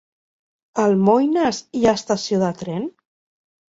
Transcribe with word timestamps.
A 0.83 0.85
Almoines 0.91 1.59
hi 1.81 1.85
ha 1.91 1.95
estació 2.01 2.43
de 2.45 2.53
tren? 2.63 2.93